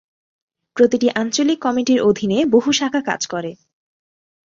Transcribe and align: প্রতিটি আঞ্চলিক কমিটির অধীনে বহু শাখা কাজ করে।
প্রতিটি 0.77 1.07
আঞ্চলিক 1.15 1.59
কমিটির 1.61 1.99
অধীনে 2.01 2.37
বহু 2.45 2.69
শাখা 2.71 3.01
কাজ 3.01 3.21
করে। 3.27 3.51